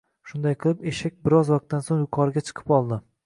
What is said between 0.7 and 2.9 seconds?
eshak biroz vaqtdan soʻng yuqoriga chiqib